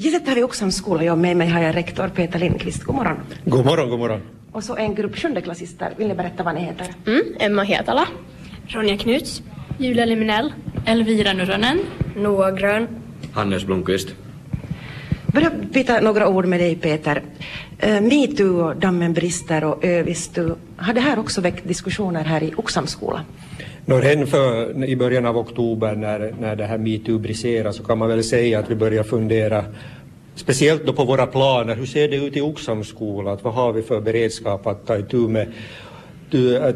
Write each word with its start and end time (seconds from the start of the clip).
Givetvis 0.00 0.28
har 0.28 0.34
vi 0.34 0.42
Oxholms 0.42 0.76
skola. 0.76 1.04
Jag 1.04 1.18
med 1.18 1.36
mig 1.36 1.48
har 1.48 1.62
jag 1.62 1.76
rektor 1.76 2.08
Peter 2.08 2.38
Lindqvist. 2.38 2.82
God 2.84 2.94
morgon. 2.94 3.16
God 3.44 3.64
morgon, 3.64 3.90
god 3.90 3.98
morgon. 3.98 4.20
Och 4.52 4.64
så 4.64 4.76
en 4.76 4.94
grupp 4.94 5.16
sjundeklassister. 5.18 5.94
Vill 5.96 6.08
ni 6.08 6.14
berätta 6.14 6.42
vad 6.42 6.54
ni 6.54 6.60
heter? 6.60 6.86
Mm, 7.06 7.22
Emma 7.38 7.62
Hetala. 7.62 8.06
Ronja 8.66 8.96
Knuts. 8.96 9.42
Julia 9.78 10.04
Liminell. 10.04 10.52
Elvira 10.86 11.32
Nuronen. 11.32 11.80
Noah 12.16 12.54
Grön. 12.54 12.88
Hannes 13.32 13.64
Blomqvist. 13.64 14.08
Börja 15.26 15.50
byta 15.72 16.00
några 16.00 16.28
ord 16.28 16.46
med 16.46 16.60
dig 16.60 16.76
Peter. 16.76 17.22
Uh, 17.86 18.00
Metoo 18.00 18.68
och 18.68 18.76
Dammen 18.76 19.12
brister 19.12 19.64
och 19.64 19.84
Övistu. 19.84 20.54
Har 20.76 20.92
det 20.94 21.00
här 21.00 21.18
också 21.18 21.40
väckt 21.40 21.68
diskussioner 21.68 22.24
här 22.24 22.42
i 22.42 22.54
Oxholms 22.56 22.90
skola? 22.90 23.24
När 23.88 24.26
för, 24.26 24.84
i 24.84 24.96
början 24.96 25.26
av 25.26 25.38
oktober 25.38 25.94
när, 25.94 26.34
när 26.40 26.56
det 26.56 26.64
här 26.64 26.78
metoo 26.78 27.18
briserar 27.18 27.72
så 27.72 27.82
kan 27.82 27.98
man 27.98 28.08
väl 28.08 28.24
säga 28.24 28.58
att 28.58 28.70
vi 28.70 28.74
börjar 28.74 29.02
fundera 29.02 29.64
speciellt 30.34 30.86
då 30.86 30.92
på 30.92 31.04
våra 31.04 31.26
planer. 31.26 31.76
Hur 31.76 31.86
ser 31.86 32.08
det 32.08 32.16
ut 32.16 32.36
i 32.36 32.40
Oxholms 32.40 32.88
skola? 32.88 33.38
Vad 33.42 33.54
har 33.54 33.72
vi 33.72 33.82
för 33.82 34.00
beredskap 34.00 34.66
att 34.66 34.86
ta 34.86 34.98
itu 34.98 35.28
med 35.28 35.52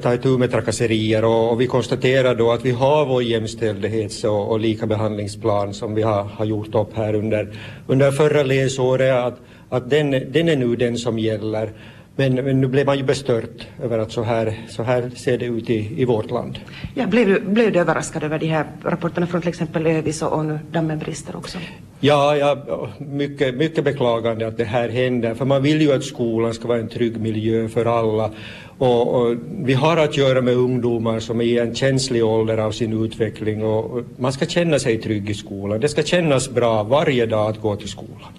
ta 0.02 0.14
itu 0.14 0.38
med 0.38 0.50
trakasserier 0.50 1.24
och, 1.24 1.52
och, 1.52 1.60
vi 1.60 1.66
konstaterar 1.66 2.34
då 2.34 2.52
att 2.52 2.64
vi 2.64 2.70
har 2.70 3.06
vår 3.06 3.22
jämställdhets 3.22 4.24
och, 4.24 4.50
och 4.50 4.60
likabehandlingsplan 4.60 5.74
som 5.74 5.94
vi 5.94 6.02
har, 6.02 6.22
har 6.24 6.44
gjort 6.44 6.74
upp 6.74 6.96
här 6.96 7.14
under, 7.14 7.48
under 7.86 8.10
förra 8.10 8.42
läsåret 8.42 9.14
att, 9.14 9.38
att 9.68 9.90
den, 9.90 10.10
den 10.10 10.48
är 10.48 10.56
nu 10.56 10.76
den 10.76 10.96
som 10.96 11.18
gäller. 11.18 11.72
Men, 12.16 12.34
men, 12.34 12.60
nu 12.60 12.66
blev 12.66 12.86
man 12.86 12.98
ju 12.98 13.04
bestört 13.04 13.66
över 13.82 13.98
att 13.98 14.12
så 14.12 14.22
här, 14.22 14.60
så 14.68 14.82
här 14.82 15.10
ser 15.16 15.38
det 15.38 15.44
ut 15.44 15.70
i, 15.70 16.02
i 16.02 16.04
vårt 16.04 16.30
land. 16.30 16.58
Ja, 16.94 17.06
blev, 17.06 17.28
du, 17.28 17.40
blev 17.40 17.72
du 17.72 17.78
överraskad 17.78 18.22
över 18.22 18.38
de 18.38 18.46
här 18.46 18.66
rapporterna 18.82 19.26
från 19.26 19.40
till 19.40 19.48
exempel 19.48 19.86
Övis 19.86 20.22
och, 20.22 20.32
och 20.32 20.44
nu 20.44 20.58
dammen 20.72 20.98
brister 20.98 21.36
också? 21.36 21.58
Ja, 22.00 22.36
ja 22.36 22.88
mycket, 22.98 23.54
mycket 23.54 23.84
beklagande 23.84 24.46
att 24.46 24.56
det 24.56 24.64
här 24.64 24.88
händer, 24.88 25.34
för 25.34 25.44
man 25.44 25.62
vill 25.62 25.80
ju 25.82 25.92
att 25.92 26.04
skolan 26.04 26.54
ska 26.54 26.68
vara 26.68 26.78
en 26.78 26.88
trygg 26.88 27.20
miljö 27.20 27.68
för 27.68 27.84
alla. 27.98 28.30
Och, 28.78 29.14
och, 29.14 29.36
vi 29.64 29.72
har 29.72 29.96
att 29.96 30.16
göra 30.16 30.40
med 30.40 30.54
ungdomar 30.54 31.20
som 31.20 31.40
är 31.40 31.44
i 31.44 31.58
en 31.58 31.74
känslig 31.74 32.24
ålder 32.24 32.58
av 32.58 32.72
sin 32.72 33.04
utveckling 33.04 33.64
och, 33.64 33.84
och 33.84 34.02
man 34.16 34.32
ska 34.32 34.46
känna 34.46 34.78
sig 34.78 34.98
trygg 34.98 35.30
i 35.30 35.34
skolan. 35.34 35.80
Det 35.80 35.88
ska 35.88 36.02
kännas 36.02 36.50
bra 36.50 36.82
varje 36.82 37.26
dag 37.26 37.50
att 37.50 37.60
gå 37.60 37.76
till 37.76 37.88
skolan. 37.88 38.32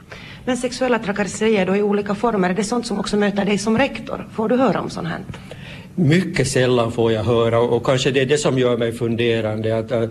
Men 0.46 0.58
sexuella 0.58 1.00
trakasserier 1.00 1.66
då 1.66 1.76
i 1.76 1.82
olika 1.82 2.16
former, 2.16 2.50
är 2.50 2.54
det 2.54 2.64
sånt 2.64 2.88
som 2.88 3.00
också 3.00 3.18
möter 3.18 3.46
dig 3.46 3.58
som 3.58 3.78
rektor? 3.78 4.28
Får 4.34 4.50
du 4.50 4.56
höra 4.56 4.82
om 4.82 4.90
sånt 4.90 5.08
här? 5.08 5.20
Mycket 5.96 6.48
sällan 6.48 6.92
får 6.92 7.12
jag 7.12 7.24
höra 7.24 7.60
och 7.60 7.86
kanske 7.86 8.12
det 8.12 8.22
är 8.22 8.26
det 8.26 8.38
som 8.38 8.60
gör 8.60 8.78
mig 8.78 8.92
funderande. 8.92 9.78
Att, 9.78 9.92
att 9.92 10.10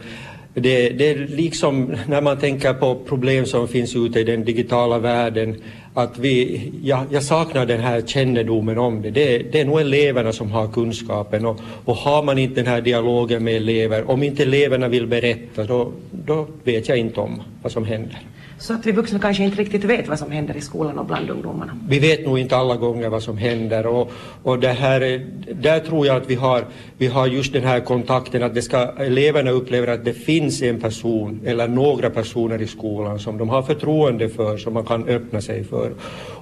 det, 0.55 0.91
det, 0.91 1.11
är 1.11 1.27
liksom 1.29 1.97
när 2.07 2.21
man 2.21 2.39
tänker 2.39 2.75
på 2.75 2.95
problem 2.95 3.47
som 3.47 3.69
finns 3.69 3.97
ute 3.97 4.21
i 4.21 4.25
den 4.25 4.45
digitala 4.45 4.99
världen 4.99 5.57
att 5.95 6.19
vi, 6.19 6.73
ja, 6.83 7.05
jag 7.11 7.23
saknar 7.23 7.67
den 7.67 7.81
här 7.81 8.01
kännedomen 8.01 8.79
om 8.79 9.03
det. 9.03 9.11
det. 9.11 9.39
Det 9.39 9.61
är 9.61 9.65
nog 9.65 9.81
eleverna 9.81 10.33
som 10.33 10.51
har 10.51 10.69
kunskapen 10.69 11.47
och, 11.47 11.61
och 11.85 11.97
har 11.97 12.23
man 12.23 12.39
inte 12.39 12.55
den 12.55 12.67
här 12.67 12.81
dialogen 12.81 13.45
med 13.45 13.57
elever, 13.57 14.11
om 14.11 14.23
inte 14.23 14.43
eleverna 14.43 14.89
vill 14.89 15.07
berätta 15.07 15.65
då, 15.65 15.93
då 16.11 16.47
vet 16.65 16.89
jag 16.89 16.99
inte 16.99 17.21
om 17.21 17.43
vad 17.63 17.73
som 17.73 17.85
händer. 17.85 18.19
Så 18.63 18.75
att 18.75 18.87
vi 18.87 18.93
vuxna 18.93 19.19
kanske 19.19 19.45
inte 19.45 19.61
riktigt 19.61 19.85
vet 19.85 20.09
vad 20.09 20.19
som 20.19 20.31
händer 20.31 20.57
i 20.57 20.61
skolan 20.61 20.99
och 20.99 21.07
bland 21.07 21.31
ungdomarna. 21.31 21.79
Vi 21.89 21.99
vet 21.99 22.27
nog 22.27 22.39
inte 22.39 22.57
alla 22.57 22.77
gånger 22.77 23.09
vad 23.09 23.23
som 23.23 23.37
händer 23.37 23.87
och, 23.87 24.13
och 24.43 24.59
det 24.59 24.69
här, 24.69 25.27
där 25.55 25.81
tror 25.81 26.07
jag 26.07 26.17
att 26.17 26.31
vi 26.31 26.35
har, 26.35 26.65
vi 26.99 27.07
har 27.07 27.27
just 27.27 27.53
den 27.53 27.65
här 27.65 27.81
kontakten 27.81 28.43
att 28.43 28.55
det 28.55 28.63
ska, 28.63 28.79
eleverna 28.99 29.51
upplever 29.51 29.89
att 29.89 30.05
det 30.05 30.13
finns 30.13 30.63
en 30.63 30.81
person 30.81 31.41
eller 31.45 31.69
några 31.69 32.11
personer 32.11 32.63
i 32.63 32.67
skolan 32.67 33.19
som 33.19 33.39
de 33.39 33.49
har 33.49 33.63
förtroende 33.63 34.29
för, 34.29 34.57
som 34.57 34.75
man 34.75 34.85
kan 34.85 35.09
öppna 35.09 35.41
sig 35.41 35.65
för. 35.65 35.93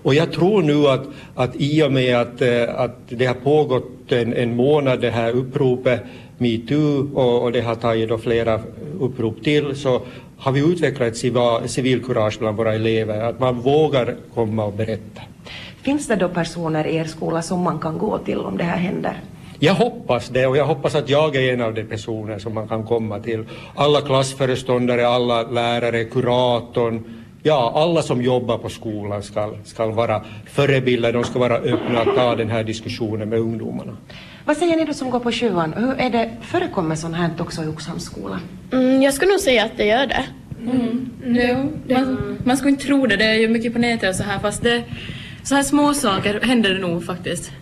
Och 0.03 0.15
jag 0.15 0.33
tror 0.33 0.63
nu 0.63 0.87
att, 0.87 1.07
att 1.35 1.51
i 1.57 1.83
och 1.83 1.93
med 1.93 2.17
att, 2.17 2.43
eh, 2.43 2.81
att 2.81 2.99
det 3.09 3.27
har 3.27 3.35
pågått 3.35 4.13
en, 4.13 4.35
en 4.35 4.57
månad 4.57 5.01
det 5.01 5.11
här 5.11 5.33
uppropet 5.33 6.01
metoo 6.39 7.11
och, 7.15 7.43
och 7.43 7.53
det 7.53 7.61
har 7.61 7.75
tagit 7.75 8.09
då 8.09 8.19
flera 8.19 8.61
upprop 9.01 9.45
till 9.45 9.77
så 9.77 10.03
har 10.41 10.53
vi 10.53 10.73
utvecklat 10.73 11.09
ett 11.09 11.71
civilkurage 11.71 12.39
bland 12.39 12.57
våra 12.57 12.75
elever, 12.75 13.21
att 13.21 13.41
man 13.41 13.61
vågar 13.61 14.17
komma 14.35 14.65
och 14.65 14.73
berätta. 14.73 15.23
Finns 15.83 16.07
det 16.07 16.17
då 16.17 16.29
personer 16.29 16.87
i 16.87 16.97
er 16.97 17.05
skola 17.05 17.43
som 17.43 17.61
man 17.61 17.79
kan 17.79 17.99
gå 17.99 18.19
till 18.19 18.39
om 18.39 18.57
det 18.57 18.65
här 18.65 18.77
händer? 18.77 19.21
Jag 19.59 19.75
hoppas 19.75 20.29
det 20.29 20.47
och 20.47 20.57
jag 20.57 20.65
hoppas 20.65 20.95
att 20.95 21.09
jag 21.09 21.37
är 21.37 21.55
en 21.55 21.61
av 21.61 21.75
de 21.75 21.85
personer 21.85 22.39
som 22.39 22.55
man 22.55 22.69
kan 22.69 22.85
komma 22.85 23.19
till. 23.21 23.45
Alla 23.75 24.01
klassföreståndare, 24.01 25.09
alla 25.09 25.43
lärare, 25.43 26.05
kuratorn, 26.05 27.05
ja, 27.43 27.73
alla 27.75 28.03
som 28.03 28.23
jobbar 28.23 28.59
på 28.59 28.69
skolan 28.69 29.23
ska, 29.23 29.55
ska 29.65 29.87
vara 29.87 30.25
förebilder, 30.47 31.13
de 31.13 31.25
ska 31.25 31.39
vara 31.39 31.57
öppna 31.57 32.01
att 32.01 32.17
ta 32.17 32.37
den 32.37 32.51
här 32.51 32.65
diskussionen 32.65 33.29
med 33.29 33.39
ungdomarna. 33.39 33.97
Vad 34.45 34.57
säger 34.57 34.77
ni 34.77 34.85
då 34.85 34.93
som 34.93 35.11
går 35.11 35.21
på 35.21 35.33
sjuan? 35.33 35.73
Hur 35.77 36.01
är 36.01 36.11
det, 36.11 36.31
förekommer 36.43 36.95
sånt 36.97 37.17
här 37.17 37.31
också 37.39 37.65
i 37.65 37.67
Oxholms 37.67 38.05
skola? 38.05 38.41
Mm, 38.73 39.03
jag 39.03 39.15
skulle 39.15 39.31
nog 39.31 39.41
säga 39.41 39.65
att 39.65 39.77
det 39.77 39.85
gör 39.85 40.07
det. 40.07 40.25
Mm. 40.63 41.11
Mm. 41.25 41.69
Man, 41.89 42.37
man 42.45 42.57
skulle 42.57 42.71
inte 42.71 42.85
tro 42.85 43.07
det, 43.07 43.17
det 43.17 43.25
är 43.25 43.35
ju 43.35 43.49
mycket 43.49 43.73
på 43.73 43.79
nätet 43.79 44.09
och 44.11 44.17
så 44.17 44.23
här 44.23 44.39
fast 44.39 44.63
det, 44.63 44.85
så 45.43 45.55
här 45.55 45.63
små 45.63 45.95
saker 45.95 46.41
händer 46.41 46.75
det 46.75 46.81
nog 46.81 47.05
faktiskt. 47.05 47.53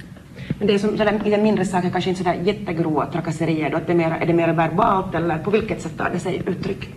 Men 0.59 0.67
det 0.67 0.75
är 0.75 0.79
som 0.79 0.99
sådär, 0.99 1.21
lite 1.25 1.39
mindre 1.39 1.65
saker, 1.65 1.91
kanske 1.91 2.11
inte 2.11 2.23
sådär 2.25 2.41
jättegrova 2.45 3.07
trakasserier 3.07 3.71
då, 3.71 3.77
att 3.77 3.87
det 3.87 3.93
är, 3.93 3.97
mer, 3.97 4.11
är 4.11 4.27
det 4.27 4.33
mer 4.33 4.53
verbalt 4.53 5.15
eller 5.15 5.39
på 5.39 5.51
vilket 5.51 5.83
sätt 5.83 5.99
tar 5.99 6.11
det 6.11 6.19
sig 6.19 6.43
uttryck? 6.47 6.89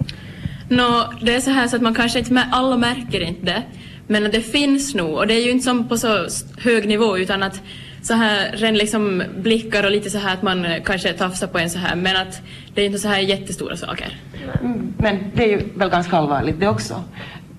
No, 0.70 1.14
det 1.22 1.36
är 1.36 1.40
så 1.40 1.52
här 1.52 1.68
så 1.68 1.76
att 1.76 1.82
man 1.82 1.94
kanske 1.94 2.20
inte, 2.20 2.48
alla 2.52 2.78
märker 2.78 3.22
inte 3.22 3.46
det, 3.46 3.64
men 4.08 4.26
att 4.26 4.32
det 4.32 4.42
finns 4.42 4.96
nog 4.96 5.14
och 5.14 5.28
det 5.28 5.34
är 5.34 5.46
ju 5.46 5.52
inte 5.52 5.64
som 5.64 5.88
på 5.90 5.98
så 5.98 6.28
hög 6.58 6.88
nivå 6.88 7.18
utan 7.18 7.44
att 7.44 7.62
så 8.02 8.14
här 8.14 8.52
ren 8.52 8.76
liksom 8.76 9.24
blickar 9.38 9.84
och 9.84 9.92
lite 9.92 10.10
så 10.10 10.18
här 10.18 10.34
att 10.34 10.42
man 10.42 10.66
kanske 10.86 11.14
tafsar 11.14 11.48
på 11.48 11.60
en 11.60 11.70
så 11.70 11.80
här 11.80 11.96
men 11.96 12.16
att 12.16 12.42
det 12.74 12.82
är 12.82 12.86
inte 12.86 13.00
så 13.00 13.08
här 13.08 13.20
jättestora 13.20 13.78
saker. 13.78 14.20
Mm, 14.62 14.94
men 14.98 15.20
det 15.36 15.44
är 15.44 15.48
ju 15.48 15.62
väl 15.76 15.90
ganska 15.90 16.18
allvarligt 16.18 16.60
det 16.60 16.68
också. 16.68 17.04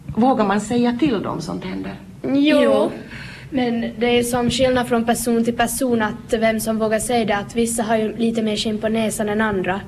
Vågar 0.07 0.45
man 0.45 0.61
säga 0.61 0.97
till 1.01 1.23
dem 1.23 1.41
sånt 1.41 1.65
händer? 1.65 1.93
Jo. 2.23 2.61
jo. 2.63 2.91
Men 3.51 3.81
det 3.99 4.19
är 4.19 4.23
som 4.23 4.51
skillnad 4.51 4.89
från 4.89 5.05
person 5.05 5.45
till 5.45 5.57
person 5.57 6.03
att 6.03 6.33
vem 6.33 6.61
som 6.61 6.79
vågar 6.79 6.99
säga 6.99 7.25
det 7.25 7.37
att 7.37 7.57
vissa 7.57 7.83
har 7.83 7.97
ju 7.97 8.17
lite 8.17 8.43
mer 8.43 8.57
skinn 8.57 8.79
på 8.79 8.89
näsan 8.89 9.29
än 9.29 9.41
andra. 9.41 9.81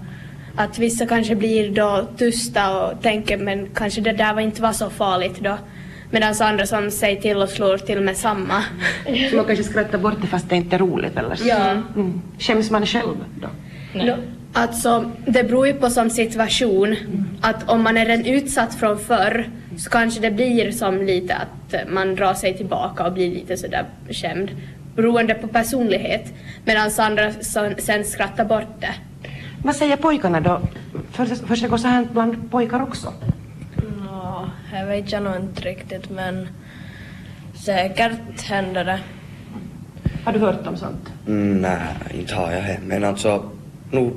Att 0.57 0.79
vissa 0.79 1.07
kanske 1.07 1.35
blir 1.35 1.71
då 1.71 2.09
tysta 2.17 2.85
och 2.85 3.03
tänker 3.03 3.37
men 3.39 3.69
kanske 3.75 4.01
det 4.01 4.13
där 4.13 4.35
var 4.35 4.41
inte 4.41 4.63
var 4.63 4.73
så 4.73 4.91
farligt 4.91 5.41
då. 5.41 5.59
Medan 6.11 6.35
andra 6.41 6.67
som 6.67 6.91
säger 6.91 7.21
till 7.21 7.37
och 7.37 7.49
slår 7.49 7.79
till 7.79 8.01
med 8.01 8.17
samma. 8.17 8.65
Så 9.31 9.37
man 9.37 9.45
kanske 9.45 9.65
skrattar 9.65 9.99
bort 9.99 10.17
det 10.21 10.27
fast 10.27 10.49
det 10.49 10.57
inte 10.57 10.77
är 10.77 10.79
roligt 10.79 11.17
eller 11.17 11.35
så. 11.35 11.49
Ja. 11.49 11.71
Mm. 11.97 12.23
Skäms 12.39 12.71
man 12.71 12.87
själv 12.87 13.17
då? 13.41 13.49
Nej. 13.95 14.07
No, 14.07 14.13
alltså, 14.53 15.11
det 15.27 15.45
beror 15.45 15.67
ju 15.67 15.73
på 15.73 15.91
som 15.91 16.11
situation. 16.11 16.89
Mm. 16.89 17.25
Att 17.41 17.71
om 17.71 17.83
man 17.83 17.97
är 17.97 18.07
en 18.07 18.27
utsatt 18.27 18.75
från 18.75 18.99
förr 18.99 19.49
så 19.77 19.91
kanske 19.91 20.21
det 20.21 20.31
blir 20.31 20.71
som 20.71 21.03
lite 21.03 21.35
att 21.35 21.89
man 21.89 22.15
drar 22.15 22.35
sig 22.35 22.57
tillbaka 22.57 23.07
och 23.07 23.13
blir 23.13 23.31
lite 23.31 23.57
sådär 23.57 23.85
skämd. 24.11 24.51
Beroende 24.97 25.35
på 25.35 25.49
personlighet. 25.49 26.33
Medan 26.65 26.91
andra 26.99 27.33
sen 27.79 28.05
skrattar 28.05 28.45
bort 28.45 28.81
det. 28.81 28.95
Vad 29.63 29.77
säger 29.77 29.97
pojkarna 29.97 30.41
då? 30.41 30.61
Försiggår 31.47 31.77
så 31.77 31.89
här 31.89 32.07
bland 32.13 32.51
pojkar 32.51 32.83
också? 32.83 33.13
Jag 34.75 34.87
vet 34.87 35.13
jag 35.13 35.23
nog 35.23 35.37
inte 35.37 35.61
riktigt 35.61 36.11
men 36.11 36.49
säkert 37.65 38.43
händer 38.43 38.85
det. 38.85 39.01
Har 40.25 40.33
du 40.33 40.39
hört 40.39 40.67
om 40.67 40.77
sånt? 40.77 41.13
Mm, 41.27 41.61
nej, 41.61 41.81
inte 42.15 42.35
har 42.35 42.53
jag 42.53 42.63
det. 42.63 42.79
Men 42.87 43.05
alltså, 43.05 43.51
nu, 43.91 44.11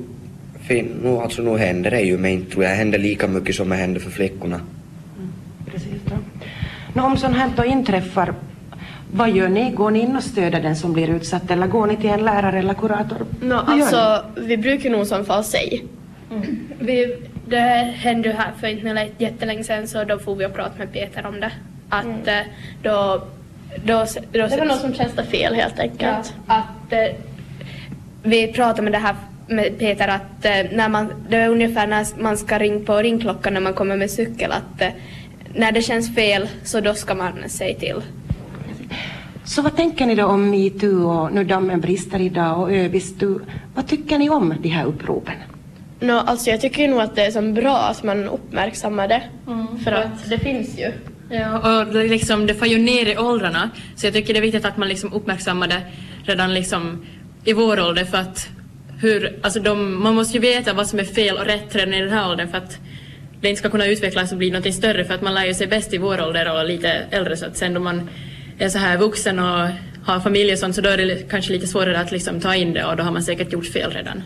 fin, 0.60 1.00
nu, 1.02 1.08
alltså, 1.08 1.42
nu 1.42 1.58
händer 1.58 1.90
det 1.90 2.00
ju 2.00 2.18
men 2.18 2.30
inte 2.30 2.50
tror 2.50 2.64
jag 2.64 2.70
händer 2.70 2.98
lika 2.98 3.28
mycket 3.28 3.54
som 3.54 3.68
det 3.68 3.76
händer 3.76 4.00
för 4.00 4.10
flickorna. 4.10 4.56
Mm, 4.56 5.32
precis. 5.66 6.02
Då. 6.04 6.14
Nå, 6.94 7.06
om 7.06 7.16
sånt 7.16 7.36
här 7.36 7.50
då 7.56 7.64
inträffar, 7.64 8.34
vad 9.12 9.30
gör 9.30 9.48
ni? 9.48 9.70
Går 9.70 9.90
ni 9.90 10.00
in 10.00 10.16
och 10.16 10.22
stöder 10.22 10.60
den 10.60 10.76
som 10.76 10.92
blir 10.92 11.10
utsatt 11.10 11.50
eller 11.50 11.66
går 11.66 11.86
ni 11.86 11.96
till 11.96 12.10
en 12.10 12.24
lärare 12.24 12.58
eller 12.58 12.74
kurator? 12.74 13.18
No, 13.42 13.54
alltså, 13.54 14.24
vi 14.36 14.56
brukar 14.56 14.90
nog 14.90 15.06
som 15.06 15.24
fall 15.24 15.44
säga. 15.44 15.80
Mm. 16.30 16.58
Vi, 16.78 17.16
det 17.48 17.94
hände 17.96 18.28
ju 18.28 18.34
här 18.34 18.52
för 18.60 18.66
inte 18.66 19.08
jättelänge 19.18 19.64
sedan 19.64 19.88
så 19.88 20.04
då 20.04 20.18
får 20.18 20.36
vi 20.36 20.46
och 20.46 20.54
prata 20.54 20.78
med 20.78 20.92
Peter 20.92 21.26
om 21.26 21.40
det. 21.40 21.52
Att 21.88 22.04
mm. 22.04 22.28
Eh, 22.28 22.46
då, 22.82 23.22
då, 23.84 24.06
då, 24.32 24.46
Det 24.46 24.56
var 24.56 24.64
något 24.64 24.80
som 24.80 24.94
kändes 24.94 25.28
fel 25.28 25.54
helt 25.54 25.78
enkelt. 25.78 26.34
Ja, 26.46 26.54
att 26.54 26.92
eh, 26.92 27.16
vi 28.22 28.52
pratade 28.52 28.82
med 28.82 28.92
det 28.92 28.98
här 28.98 29.16
med 29.48 29.78
Peter 29.78 30.08
att 30.08 30.44
eh, 30.44 30.76
när 30.76 30.88
man, 30.88 31.12
det 31.28 31.36
är 31.36 31.48
ungefär 31.48 31.86
när 31.86 32.22
man 32.22 32.36
ska 32.36 32.58
ringa 32.58 32.84
på 32.84 32.96
ringklockan 32.96 33.54
när 33.54 33.60
man 33.60 33.74
kommer 33.74 33.96
med 33.96 34.10
cykel 34.10 34.52
att 34.52 34.82
när 35.54 35.72
det 35.72 35.82
känns 35.82 36.14
fel 36.14 36.48
så 36.64 36.80
då 36.80 36.94
ska 36.94 37.14
man 37.14 37.32
säga 37.48 37.78
till. 37.78 38.02
Så 39.44 39.62
vad 39.62 39.76
tänker 39.76 40.06
ni 40.06 40.14
då 40.14 40.26
om 40.26 40.50
metoo 40.50 41.10
och 41.10 41.32
nu 41.32 41.44
dammen 41.44 41.80
brister 41.80 42.20
idag 42.20 42.60
och 42.60 42.72
öbistu? 42.72 43.38
Vad 43.74 43.86
tycker 43.86 44.18
ni 44.18 44.30
om 44.30 44.54
de 44.60 44.68
här 44.68 44.84
uppropen? 44.84 45.34
No, 46.00 46.12
alltså 46.12 46.50
jag 46.50 46.60
tycker 46.60 46.88
nog 46.88 47.00
att 47.00 47.16
det 47.16 47.24
är 47.24 47.30
så 47.30 47.42
bra 47.42 47.78
att 47.78 48.02
man 48.02 48.28
uppmärksammar 48.28 49.08
det. 49.08 49.22
Mm. 49.46 49.78
För 49.78 49.92
att 49.92 50.30
det 50.30 50.38
finns 50.38 50.78
ju. 50.78 50.92
Ja, 51.30 51.80
och 51.80 51.92
det, 51.92 52.04
liksom, 52.04 52.46
det 52.46 52.54
får 52.54 52.68
ju 52.68 52.78
ner 52.78 53.06
i 53.06 53.18
åldrarna, 53.18 53.70
så 53.96 54.06
jag 54.06 54.14
tycker 54.14 54.34
det 54.34 54.40
är 54.40 54.42
viktigt 54.42 54.64
att 54.64 54.76
man 54.76 54.88
liksom 54.88 55.12
uppmärksammar 55.12 55.68
det 55.68 55.82
redan 56.24 56.54
liksom 56.54 57.06
i 57.44 57.52
vår 57.52 57.80
ålder 57.80 58.04
för 58.04 58.18
att 58.18 58.48
hur, 59.00 59.38
alltså 59.42 59.60
de, 59.60 60.02
man 60.02 60.14
måste 60.14 60.34
ju 60.34 60.40
veta 60.40 60.72
vad 60.72 60.86
som 60.86 60.98
är 60.98 61.04
fel 61.04 61.36
och 61.36 61.44
rätt 61.44 61.74
redan 61.74 61.94
i 61.94 62.00
den 62.00 62.10
här 62.10 62.30
åldern 62.30 62.48
för 62.48 62.58
att 62.58 62.78
det 63.40 63.48
inte 63.48 63.58
ska 63.58 63.70
kunna 63.70 63.86
utvecklas 63.86 64.32
och 64.32 64.38
bli 64.38 64.50
något 64.50 64.74
större 64.74 65.04
för 65.04 65.14
att 65.14 65.22
man 65.22 65.34
lär 65.34 65.46
ju 65.46 65.54
sig 65.54 65.66
bäst 65.66 65.94
i 65.94 65.98
vår 65.98 66.22
ålder 66.22 66.58
och 66.58 66.68
lite 66.68 66.88
äldre 66.88 67.36
så 67.36 67.46
att 67.46 67.56
sen 67.56 67.74
då 67.74 67.80
man 67.80 68.10
är 68.58 68.68
så 68.68 68.78
här 68.78 68.98
vuxen 68.98 69.38
och 69.38 69.68
har 70.12 70.20
familj 70.20 70.52
och 70.52 70.58
sånt 70.58 70.74
så 70.74 70.80
då 70.80 70.88
är 70.88 70.96
det 70.96 71.30
kanske 71.30 71.52
lite 71.52 71.66
svårare 71.66 72.00
att 72.00 72.12
liksom 72.12 72.40
ta 72.40 72.54
in 72.54 72.72
det 72.72 72.84
och 72.84 72.96
då 72.96 73.02
har 73.02 73.12
man 73.12 73.22
säkert 73.22 73.52
gjort 73.52 73.66
fel 73.66 73.90
redan. 73.90 74.22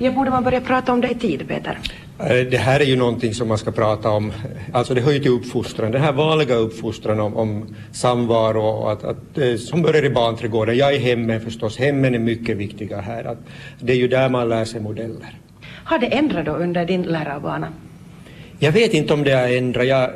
Ja, 0.00 0.12
borde 0.12 0.30
man 0.30 0.44
börja 0.44 0.60
prata 0.60 0.92
om 0.92 1.00
det 1.00 1.08
i 1.08 1.14
tid, 1.14 1.48
Peter? 1.48 1.78
Eh, 2.18 2.46
det 2.50 2.56
här 2.56 2.80
är 2.80 2.84
ju 2.84 2.96
någonting 2.96 3.34
som 3.34 3.48
man 3.48 3.58
ska 3.58 3.70
prata 3.70 4.10
om, 4.10 4.32
alltså 4.72 4.94
det 4.94 5.00
hör 5.00 5.12
ju 5.12 5.18
till 5.18 5.30
uppfostran, 5.30 5.92
den 5.92 6.02
här 6.02 6.12
vanliga 6.12 6.54
uppfostran 6.54 7.20
om, 7.20 7.36
om 7.36 7.74
samvaro 7.92 8.62
och 8.62 8.92
att, 8.92 9.04
att, 9.04 9.38
eh, 9.38 9.56
som 9.56 9.82
börjar 9.82 10.04
i 10.04 10.10
barnträdgården. 10.10 10.76
Jag 10.76 10.94
är 10.94 10.98
hemmen 10.98 11.40
förstås, 11.40 11.78
hemmen 11.78 12.14
är 12.14 12.18
mycket 12.18 12.56
viktiga 12.56 13.00
här. 13.00 13.24
Att 13.24 13.38
det 13.80 13.92
är 13.92 13.96
ju 13.96 14.08
där 14.08 14.28
man 14.28 14.48
lär 14.48 14.64
sig 14.64 14.80
modeller. 14.80 15.38
Har 15.84 15.98
det 15.98 16.06
ändrat 16.06 16.46
då 16.46 16.52
under 16.52 16.84
din 16.84 17.02
lärarbana? 17.02 17.68
Jag 18.58 18.72
vet 18.72 18.94
inte 18.94 19.14
om 19.14 19.24
det 19.24 19.32
har 19.32 19.48
ändrat. 19.48 19.86
Jag, 19.86 20.10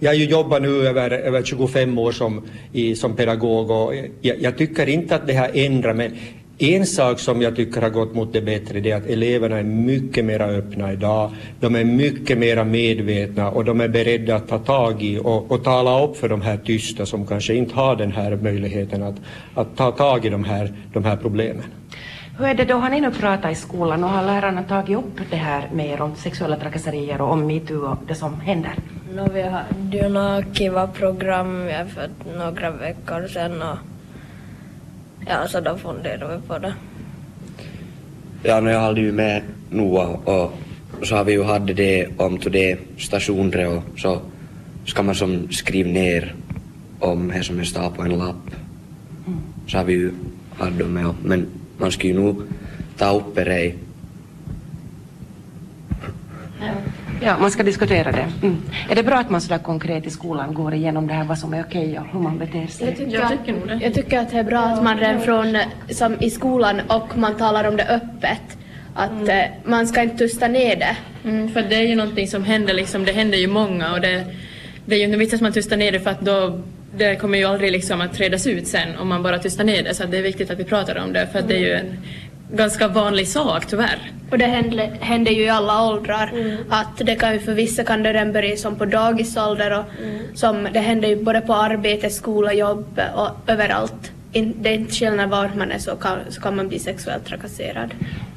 jag, 0.00 0.10
har 0.10 0.14
ju 0.14 0.24
jobbat 0.24 0.62
nu 0.62 0.86
över, 0.86 1.10
över 1.10 1.42
25 1.42 1.98
år 1.98 2.12
som, 2.12 2.42
i, 2.72 2.94
som 2.94 3.16
pedagog 3.16 3.70
och 3.70 3.94
jag, 4.20 4.40
jag 4.40 4.58
tycker 4.58 4.88
inte 4.88 5.14
att 5.14 5.26
det 5.26 5.34
har 5.34 5.50
ändrat 5.54 5.96
men 5.96 6.12
en 6.60 6.86
sak 6.86 7.18
som 7.18 7.42
jag 7.42 7.56
tycker 7.56 7.82
har 7.82 7.90
gått 7.90 8.14
mot 8.14 8.32
det 8.32 8.40
bättre 8.40 8.80
det 8.80 8.90
är 8.90 8.96
att 8.96 9.06
eleverna 9.06 9.58
är 9.58 9.62
mycket 9.62 10.24
mer 10.24 10.42
öppna 10.42 10.92
idag. 10.92 11.30
De 11.60 11.74
är 11.74 11.84
mycket 11.84 12.38
mer 12.38 12.64
medvetna 12.64 13.50
och 13.50 13.64
de 13.64 13.80
är 13.80 13.88
beredda 13.88 14.36
att 14.36 14.48
ta 14.48 14.58
tag 14.58 15.02
i 15.02 15.18
och, 15.18 15.52
och 15.52 15.64
tala 15.64 16.04
upp 16.04 16.16
för 16.16 16.28
de 16.28 16.42
här 16.42 16.56
tysta 16.56 17.06
som 17.06 17.26
kanske 17.26 17.54
inte 17.54 17.74
har 17.74 17.96
den 17.96 18.12
här 18.12 18.36
möjligheten 18.36 19.02
att, 19.02 19.14
att 19.54 19.76
ta 19.76 19.90
tag 19.90 20.26
i 20.26 20.28
de 20.28 20.44
här, 20.44 20.72
de 20.92 21.04
här 21.04 21.16
problemen. 21.16 21.64
Hur 22.38 22.46
är 22.46 22.54
det 22.54 22.64
då, 22.64 22.74
har 22.74 22.90
ni 22.90 23.00
nu 23.00 23.10
pratat 23.10 23.52
i 23.52 23.54
skolan 23.54 24.04
och 24.04 24.10
har 24.10 24.26
lärarna 24.26 24.62
tagit 24.62 24.98
upp 24.98 25.30
det 25.30 25.36
här 25.36 25.70
med 25.72 26.00
om 26.00 26.16
sexuella 26.16 26.56
trakasserier 26.56 27.20
och 27.20 27.32
om 27.32 27.46
metoo 27.46 27.86
och 27.86 27.98
det 28.08 28.14
som 28.14 28.40
händer? 28.40 28.74
No, 29.14 29.28
vi 29.32 29.42
hade 29.42 29.96
ju 29.96 30.08
några 30.08 30.42
kiva-program 30.42 31.68
för 31.94 32.10
några 32.38 32.70
veckor 32.70 33.28
sedan 33.28 33.62
och 33.62 33.78
ja, 35.26 35.48
så 35.48 35.60
då 35.60 35.76
funderade 35.76 36.36
vi 36.36 36.48
på 36.48 36.58
det. 36.58 36.74
Ja, 38.42 38.60
nu 38.60 38.70
jag 38.70 38.80
hade 38.80 39.00
ju 39.00 39.12
med 39.12 39.42
Noah 39.70 40.10
och 40.10 40.52
så 41.02 41.16
har 41.16 41.24
vi 41.24 41.32
ju 41.32 41.42
haft 41.42 41.76
det 41.76 42.06
om 42.16 42.38
det 42.38 42.78
stationer 42.98 43.76
och 43.76 43.82
så 43.98 44.20
ska 44.86 45.02
man 45.02 45.14
som 45.14 45.48
skriva 45.50 45.90
ner 45.90 46.34
om 46.98 47.28
det 47.28 47.42
som 47.42 47.58
är 47.58 47.64
står 47.64 47.90
på 47.90 48.02
en 48.02 48.18
lapp. 48.18 48.50
Så 49.66 49.78
har 49.78 49.84
vi 49.84 49.92
ju 49.92 50.12
haft 50.58 50.78
dem 50.78 50.92
med 50.92 51.14
men 51.22 51.46
man 51.78 51.92
ska 51.92 52.06
ju 52.06 52.14
nog 52.14 52.42
ta 52.96 53.16
upp 53.16 53.34
det 53.34 53.74
Ja, 57.20 57.38
man 57.38 57.50
ska 57.50 57.62
diskutera 57.62 58.12
det. 58.12 58.26
Mm. 58.42 58.62
Är 58.90 58.94
det 58.94 59.02
bra 59.02 59.16
att 59.16 59.30
man 59.30 59.40
sådär 59.40 59.58
konkret 59.58 60.06
i 60.06 60.10
skolan 60.10 60.54
går 60.54 60.74
igenom 60.74 61.06
det 61.06 61.14
här, 61.14 61.24
vad 61.24 61.38
som 61.38 61.54
är 61.54 61.64
okej 61.68 61.98
och 61.98 62.06
hur 62.12 62.20
man 62.20 62.38
beter 62.38 62.66
sig? 62.66 62.86
Jag 62.86 62.96
tycker, 62.96 63.12
Jag 63.12 63.28
tycker 63.28 63.52
nog 63.52 63.68
det. 63.68 63.78
jag 63.82 63.94
tycker 63.94 64.18
att 64.18 64.30
det 64.30 64.38
är 64.38 64.44
bra 64.44 64.58
att 64.60 64.82
man 64.82 64.98
redan 64.98 65.20
från, 65.20 65.58
som 65.90 66.16
i 66.20 66.30
skolan 66.30 66.80
och 66.88 67.18
man 67.18 67.36
talar 67.36 67.68
om 67.68 67.76
det 67.76 67.84
öppet. 67.84 68.58
Att 68.94 69.28
eh, 69.28 69.42
man 69.64 69.86
ska 69.86 70.02
inte 70.02 70.18
tysta 70.18 70.48
ner 70.48 70.76
det. 70.76 70.96
Mm, 71.24 71.50
för 71.50 71.62
det 71.62 71.76
är 71.76 71.82
ju 71.82 71.96
någonting 71.96 72.28
som 72.28 72.44
händer 72.44 72.74
liksom, 72.74 73.04
det 73.04 73.12
händer 73.12 73.38
ju 73.38 73.46
många 73.46 73.92
och 73.92 74.00
det, 74.00 74.24
det 74.86 74.94
är 74.94 74.98
ju 74.98 75.04
inte 75.04 75.18
vits 75.18 75.34
att 75.34 75.40
man 75.40 75.52
tystar 75.52 75.76
ner 75.76 75.92
det 75.92 76.00
för 76.00 76.10
att 76.10 76.20
då 76.20 76.60
det 76.96 77.16
kommer 77.16 77.38
ju 77.38 77.44
aldrig 77.44 77.72
liksom 77.72 78.00
att 78.00 78.20
redas 78.20 78.46
ut 78.46 78.66
sen 78.66 78.96
om 78.98 79.08
man 79.08 79.22
bara 79.22 79.38
tystar 79.38 79.64
ner 79.64 79.82
det 79.82 79.94
så 79.94 80.04
att 80.04 80.10
det 80.10 80.18
är 80.18 80.22
viktigt 80.22 80.50
att 80.50 80.58
vi 80.58 80.64
pratar 80.64 80.98
om 80.98 81.12
det 81.12 81.28
för 81.32 81.38
att 81.38 81.48
det 81.48 81.54
är 81.54 81.58
ju 81.58 81.72
en 81.72 81.98
ganska 82.52 82.88
vanlig 82.88 83.28
sak 83.28 83.66
tyvärr. 83.66 83.98
Och 84.30 84.38
det 84.38 84.46
händer, 84.46 84.96
händer 85.00 85.32
ju 85.32 85.42
i 85.42 85.48
alla 85.48 85.84
åldrar. 85.88 86.32
Att 86.68 86.98
det 86.98 87.14
kan 87.14 87.32
ju 87.32 87.38
för 87.38 87.54
vissa 87.54 87.84
kan 87.84 88.02
det 88.02 88.12
redan 88.12 88.32
börja 88.32 88.56
som 88.56 88.76
på 88.76 88.84
dagisålder 88.84 89.78
och 89.78 89.84
som 90.34 90.68
det 90.72 90.80
händer 90.80 91.08
ju 91.08 91.24
både 91.24 91.40
på 91.40 91.54
arbete, 91.54 92.10
skola, 92.10 92.52
jobb 92.52 93.00
och 93.14 93.28
överallt. 93.46 94.12
In, 94.32 94.54
det 94.60 94.68
är 94.68 94.74
inte 94.74 94.94
skillnad 94.94 95.30
var 95.30 95.50
man 95.56 95.70
är 95.70 95.78
så 95.78 95.96
kan, 95.96 96.18
så 96.28 96.40
kan 96.40 96.56
man 96.56 96.68
bli 96.68 96.78
sexuellt 96.78 97.24
trakasserad. 97.24 97.94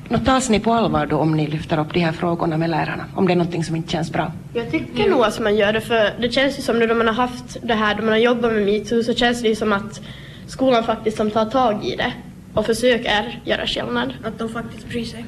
Nå, 0.09 0.17
tas 0.17 0.49
ni 0.49 0.59
på 0.59 0.73
allvar 0.73 1.05
då 1.05 1.17
om 1.17 1.37
ni 1.37 1.47
lyfter 1.47 1.79
upp 1.79 1.93
de 1.93 1.99
här 1.99 2.11
frågorna 2.11 2.57
med 2.57 2.69
lärarna? 2.69 3.05
Om 3.15 3.27
det 3.27 3.33
är 3.33 3.35
någonting 3.35 3.63
som 3.63 3.75
inte 3.75 3.91
känns 3.91 4.11
bra? 4.11 4.31
Jag 4.53 4.71
tycker 4.71 5.09
nog 5.09 5.23
att 5.23 5.39
man 5.39 5.55
gör 5.55 5.73
det 5.73 5.81
för 5.81 6.09
det 6.19 6.31
känns 6.31 6.59
ju 6.59 6.61
som 6.61 6.79
nu 6.79 6.87
då 6.87 6.95
man 6.95 7.07
har 7.07 7.13
haft 7.13 7.57
det 7.61 7.73
här, 7.73 7.95
då 7.95 8.01
man 8.01 8.09
har 8.09 8.17
jobbat 8.17 8.53
med 8.53 8.65
metoo 8.65 9.03
så 9.03 9.13
känns 9.13 9.41
det 9.41 9.47
ju 9.47 9.55
som 9.55 9.73
att 9.73 10.01
skolan 10.47 10.83
faktiskt 10.83 11.17
som 11.17 11.31
tar 11.31 11.45
tag 11.45 11.85
i 11.85 11.95
det 11.95 12.13
och 12.53 12.65
försöker 12.65 13.39
göra 13.45 13.67
skillnad. 13.67 14.13
Att 14.23 14.39
de 14.39 14.49
faktiskt 14.49 14.89
bryr 14.89 15.05
sig. 15.05 15.25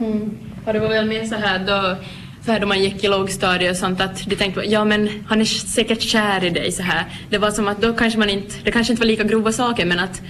Mm. 0.00 0.38
Och 0.64 0.72
det 0.72 0.80
var 0.80 0.88
väl 0.88 1.06
mer 1.06 1.24
så 1.24 1.34
här 1.34 1.58
då, 1.58 1.96
så 2.44 2.52
här 2.52 2.60
då 2.60 2.66
man 2.66 2.82
gick 2.82 3.04
i 3.04 3.08
lågstadiet 3.08 3.70
och 3.70 3.76
sånt 3.76 4.00
att 4.00 4.26
de 4.26 4.36
tänkte 4.36 4.60
ja 4.60 4.84
men 4.84 5.08
han 5.28 5.40
är 5.40 5.44
säkert 5.44 6.02
kär 6.02 6.44
i 6.44 6.50
dig 6.50 6.72
så 6.72 6.82
här. 6.82 7.04
Det 7.30 7.38
var 7.38 7.50
som 7.50 7.68
att 7.68 7.82
då 7.82 7.92
kanske 7.92 8.18
man 8.18 8.30
inte, 8.30 8.54
det 8.64 8.70
kanske 8.70 8.92
inte 8.92 9.00
var 9.00 9.06
lika 9.06 9.24
grova 9.24 9.52
saker 9.52 9.86
men 9.86 9.98
att 9.98 10.22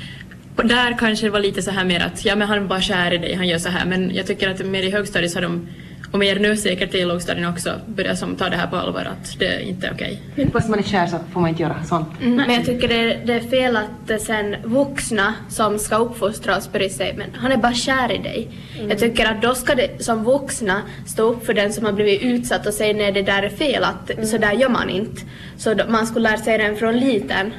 där 0.65 0.99
kanske 0.99 1.27
det 1.27 1.31
var 1.31 1.41
lite 1.41 1.63
så 1.63 1.71
här 1.71 1.85
mer 1.85 2.01
att 2.01 2.25
ja 2.25 2.37
men 2.37 2.49
han 2.49 2.59
är 2.59 2.63
bara 2.63 2.81
kär 2.81 3.15
i 3.15 3.19
dig, 3.19 3.35
han 3.35 3.49
gör 3.49 3.59
så 3.59 3.69
här. 3.69 3.87
Men 3.87 4.15
jag 4.15 4.27
tycker 4.27 4.51
att 4.51 4.67
mer 4.67 4.83
i 4.83 4.91
högstadiet 4.91 5.33
så 5.33 5.39
har 5.39 5.43
de, 5.43 5.69
och 6.17 6.21
mer 6.21 6.39
nu 6.39 6.57
säkert 6.57 6.95
i 6.95 7.05
lågstadiet 7.05 7.49
också, 7.49 7.71
börjat 7.87 8.19
som 8.19 8.37
ta 8.37 8.49
det 8.49 8.57
här 8.57 8.67
på 8.67 8.77
allvar 8.77 9.01
att 9.01 9.39
det 9.39 9.63
inte 9.63 9.87
är 9.87 9.93
okej. 9.93 10.21
Fast 10.53 10.69
man 10.69 10.79
är 10.79 10.83
kär 10.83 11.07
så 11.07 11.19
får 11.33 11.41
man 11.41 11.51
inte 11.51 11.63
göra 11.63 11.85
sånt. 11.85 12.09
Men 12.21 12.55
jag 12.55 12.65
tycker 12.65 12.89
det 12.89 12.95
är, 12.95 13.27
det 13.27 13.33
är 13.33 13.41
fel 13.41 13.77
att 13.77 14.11
eh, 14.11 14.17
sen 14.17 14.57
vuxna 14.65 15.35
som 15.49 15.79
ska 15.79 15.97
uppfostra 15.97 16.57
oss 16.57 16.73
börjar 16.73 16.89
säga 16.89 17.15
men 17.17 17.27
han 17.35 17.53
är 17.53 17.57
bara 17.57 17.75
kär 17.75 18.13
i 18.13 18.19
dig. 18.19 18.49
Jag 18.89 18.99
tycker 18.99 19.27
att 19.27 19.43
då 19.43 19.55
ska 19.55 19.75
det 19.75 20.05
som 20.05 20.25
vuxna 20.25 20.83
stå 21.07 21.23
upp 21.23 21.47
för 21.47 21.55
den 21.55 21.73
som 21.73 21.85
har 21.85 21.93
blivit 21.93 22.23
utsatt 22.23 22.67
och 22.67 22.75
säga 22.75 22.97
nej 22.97 23.13
det 23.13 23.23
där 23.23 23.43
är 23.43 23.49
fel, 23.49 23.85
att 23.85 24.29
så 24.29 24.39
där 24.39 24.53
gör 24.53 24.69
man 24.69 24.91
inte. 24.91 25.23
Så 25.57 25.75
då, 25.75 25.85
man 25.89 26.07
skulle 26.07 26.31
lära 26.31 26.39
sig 26.39 26.59
den 26.59 26.77
från 26.77 26.97
liten. 26.97 27.53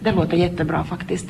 Det 0.00 0.12
låter 0.12 0.36
jättebra 0.36 0.84
faktiskt. 0.84 1.26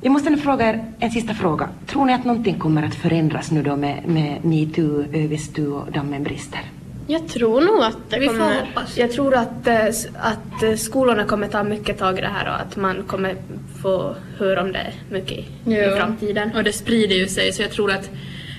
Jag 0.00 0.12
måste 0.12 0.36
fråga 0.36 0.68
er 0.68 0.84
en 0.98 1.10
sista 1.10 1.34
fråga. 1.34 1.68
Tror 1.86 2.04
ni 2.06 2.12
att 2.14 2.24
någonting 2.24 2.58
kommer 2.58 2.82
att 2.82 2.94
förändras 2.94 3.50
nu 3.50 3.62
då 3.62 3.76
med, 3.76 4.02
med 4.06 4.44
metoo, 4.44 5.04
övestu 5.12 5.66
och 5.66 5.92
dammenbrister? 5.92 6.60
Jag 7.06 7.28
tror 7.28 7.60
nog 7.60 7.82
att 7.84 8.10
det 8.10 8.18
Vi 8.18 8.26
får 8.26 8.32
kommer... 8.32 8.60
hoppas. 8.60 8.98
Jag 8.98 9.12
tror 9.12 9.34
att, 9.34 9.66
eh, 9.66 9.86
att 10.14 10.62
eh, 10.62 10.74
skolorna 10.76 11.24
kommer 11.24 11.48
ta 11.48 11.64
mycket 11.64 11.98
tag 11.98 12.18
i 12.18 12.20
det 12.20 12.28
här 12.28 12.48
och 12.48 12.60
att 12.60 12.76
man 12.76 13.02
kommer 13.06 13.36
få 13.82 14.14
höra 14.38 14.62
om 14.62 14.72
det 14.72 14.92
mycket 15.10 15.38
i, 15.38 15.72
i 15.74 15.90
framtiden. 15.96 16.50
Och 16.56 16.64
det 16.64 16.72
sprider 16.72 17.16
ju 17.16 17.28
sig 17.28 17.52
så 17.52 17.62
jag 17.62 17.70
tror 17.70 17.90
att 17.92 18.10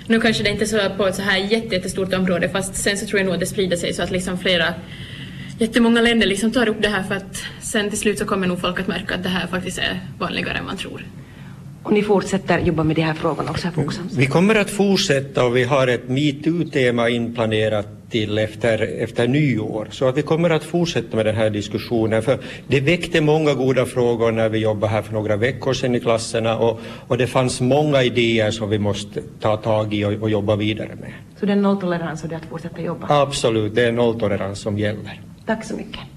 nu 0.07 0.21
kanske 0.21 0.43
det 0.43 0.49
inte 0.49 0.63
är 0.63 0.67
så 0.67 0.89
på 0.97 1.07
ett 1.07 1.15
så 1.15 1.21
här 1.21 1.37
jätte- 1.37 1.75
jättestort 1.75 2.13
område 2.13 2.49
fast 2.49 2.75
sen 2.75 2.97
så 2.97 3.05
tror 3.05 3.19
jag 3.19 3.25
nog 3.25 3.33
att 3.33 3.39
det 3.39 3.45
sprider 3.45 3.77
sig 3.77 3.93
så 3.93 4.03
att 4.03 4.11
liksom 4.11 4.37
flera 4.37 4.65
jättemånga 5.59 6.01
länder 6.01 6.27
liksom 6.27 6.51
tar 6.51 6.69
upp 6.69 6.81
det 6.81 6.89
här 6.89 7.03
för 7.03 7.15
att 7.15 7.43
sen 7.61 7.89
till 7.89 7.99
slut 7.99 8.19
så 8.19 8.25
kommer 8.25 8.47
nog 8.47 8.61
folk 8.61 8.79
att 8.79 8.87
märka 8.87 9.15
att 9.15 9.23
det 9.23 9.29
här 9.29 9.47
faktiskt 9.47 9.77
är 9.77 9.99
vanligare 10.19 10.57
än 10.57 10.65
man 10.65 10.77
tror. 10.77 11.05
Och 11.83 11.93
ni 11.93 12.03
fortsätter 12.03 12.59
jobba 12.59 12.83
med 12.83 12.95
de 12.95 13.01
här 13.01 13.13
frågorna 13.13 13.51
också 13.51 13.67
här 13.67 13.73
på 13.73 13.81
Oxams? 13.81 14.13
Vi 14.13 14.25
kommer 14.25 14.55
att 14.55 14.69
fortsätta 14.69 15.45
och 15.45 15.57
vi 15.57 15.63
har 15.63 15.87
ett 15.87 16.09
metoo-tema 16.09 17.09
inplanerat 17.09 17.87
till 18.09 18.37
efter, 18.37 19.01
efter 19.03 19.27
nyår. 19.27 19.87
Så 19.91 20.07
att 20.07 20.17
vi 20.17 20.21
kommer 20.21 20.49
att 20.49 20.63
fortsätta 20.63 21.15
med 21.15 21.25
den 21.25 21.35
här 21.35 21.49
diskussionen. 21.49 22.21
För 22.21 22.39
det 22.67 22.79
väckte 22.79 23.21
många 23.21 23.53
goda 23.53 23.85
frågor 23.85 24.31
när 24.31 24.49
vi 24.49 24.57
jobbade 24.57 24.93
här 24.93 25.01
för 25.01 25.13
några 25.13 25.35
veckor 25.35 25.73
sedan 25.73 25.95
i 25.95 25.99
klasserna 25.99 26.57
och, 26.57 26.79
och 27.07 27.17
det 27.17 27.27
fanns 27.27 27.61
många 27.61 28.03
idéer 28.03 28.51
som 28.51 28.69
vi 28.69 28.79
måste 28.79 29.21
ta 29.39 29.57
tag 29.57 29.93
i 29.93 30.05
och, 30.05 30.13
och 30.13 30.29
jobba 30.29 30.55
vidare 30.55 30.95
med. 31.01 31.13
Så 31.39 31.45
det 31.45 31.51
är 31.51 31.55
nolltolerans 31.55 32.23
och 32.23 32.29
det 32.29 32.35
är 32.35 32.39
att 32.39 32.45
fortsätta 32.45 32.81
jobba? 32.81 33.07
Absolut, 33.09 33.75
det 33.75 33.83
är 33.83 33.91
nolltolerans 33.91 34.59
som 34.59 34.77
gäller. 34.77 35.21
Tack 35.45 35.65
så 35.65 35.75
mycket. 35.75 35.99